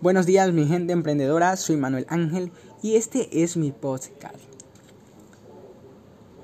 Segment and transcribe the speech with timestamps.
[0.00, 2.52] Buenos días mi gente emprendedora, soy Manuel Ángel
[2.84, 4.36] y este es mi podcast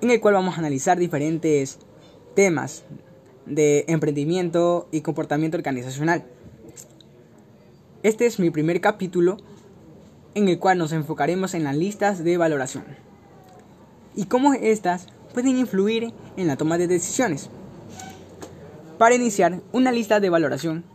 [0.01, 1.79] en el cual vamos a analizar diferentes
[2.35, 2.83] temas
[3.47, 6.25] de emprendimiento y comportamiento organizacional.
[8.03, 9.37] Este es mi primer capítulo
[10.35, 12.85] en el cual nos enfocaremos en las listas de valoración
[14.17, 17.51] y cómo estas pueden influir en la toma de decisiones.
[18.99, 20.94] Para iniciar, una lista de valoración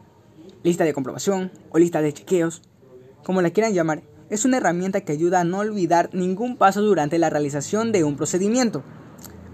[0.64, 2.62] lista de comprobación o lista de chequeos,
[3.23, 7.17] como la quieran llamar, es una herramienta que ayuda a no olvidar ningún paso durante
[7.17, 8.84] la realización de un procedimiento,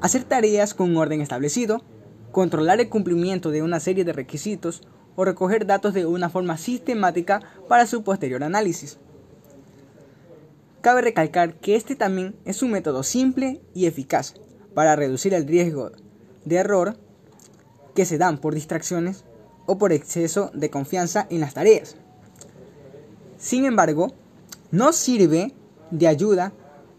[0.02, 1.82] hacer tareas con un orden establecido,
[2.32, 4.82] controlar el cumplimiento de una serie de requisitos
[5.16, 8.98] o recoger datos de una forma sistemática para su posterior análisis.
[10.82, 14.36] Cabe recalcar que este también es un método simple y eficaz
[14.74, 15.92] para reducir el riesgo
[16.44, 16.98] de error
[17.96, 19.24] que se dan por distracciones
[19.66, 21.96] o por exceso de confianza en las tareas.
[23.38, 24.14] Sin embargo,
[24.72, 25.54] no sirve
[25.92, 26.54] de ayuda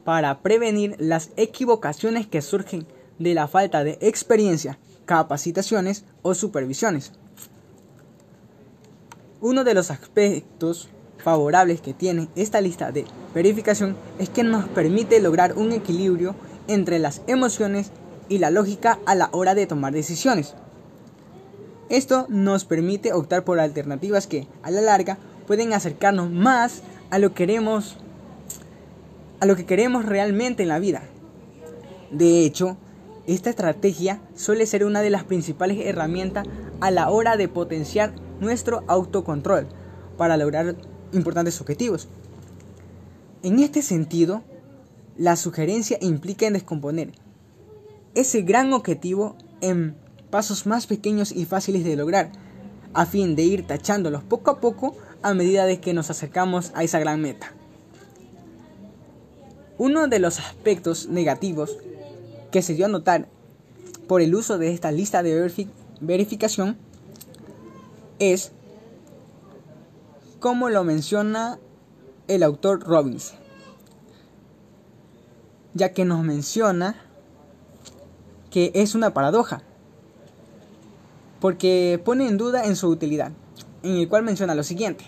[0.04, 2.86] para prevenir las equivocaciones que surgen
[3.18, 7.12] de la falta de experiencia, capacitaciones o supervisiones.
[9.40, 15.20] Uno de los aspectos favorables que tiene esta lista de verificación es que nos permite
[15.20, 16.34] lograr un equilibrio
[16.68, 17.90] entre las emociones
[18.28, 20.54] y la lógica a la hora de tomar decisiones.
[21.88, 27.30] Esto nos permite optar por alternativas que, a la larga, pueden acercarnos más a lo
[27.30, 27.96] que queremos
[29.38, 31.02] a lo que queremos realmente en la vida.
[32.10, 32.78] De hecho,
[33.26, 36.46] esta estrategia suele ser una de las principales herramientas
[36.80, 39.66] a la hora de potenciar nuestro autocontrol
[40.16, 40.76] para lograr
[41.12, 42.08] importantes objetivos.
[43.42, 44.42] En este sentido,
[45.16, 47.12] la sugerencia implica en descomponer
[48.14, 49.96] ese gran objetivo en
[50.30, 52.30] pasos más pequeños y fáciles de lograr,
[52.94, 56.82] a fin de ir tachándolos poco a poco a medida de que nos acercamos a
[56.82, 57.52] esa gran meta.
[59.78, 61.76] Uno de los aspectos negativos
[62.50, 63.28] que se dio a notar
[64.08, 65.52] por el uso de esta lista de
[66.00, 66.78] verificación
[68.18, 68.52] es,
[70.40, 71.58] como lo menciona
[72.28, 73.34] el autor Robbins,
[75.74, 76.96] ya que nos menciona
[78.50, 79.62] que es una paradoja
[81.46, 83.30] porque pone en duda en su utilidad,
[83.84, 85.04] en el cual menciona lo siguiente.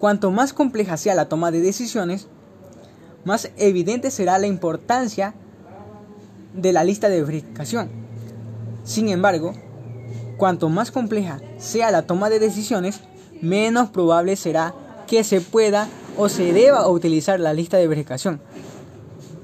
[0.00, 2.26] Cuanto más compleja sea la toma de decisiones,
[3.24, 5.32] más evidente será la importancia
[6.54, 7.88] de la lista de verificación.
[8.82, 9.52] Sin embargo,
[10.38, 12.98] cuanto más compleja sea la toma de decisiones,
[13.40, 14.74] menos probable será
[15.06, 15.86] que se pueda
[16.16, 18.40] o se deba utilizar la lista de verificación.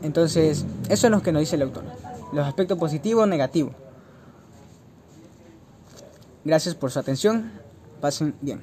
[0.02, 1.84] Entonces, eso es lo que nos dice el autor.
[2.32, 3.76] Los aspectos positivos o negativos.
[6.44, 7.52] Gracias por su atención.
[8.00, 8.60] Pasen bien.